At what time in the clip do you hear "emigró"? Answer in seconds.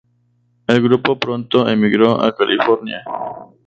1.69-2.19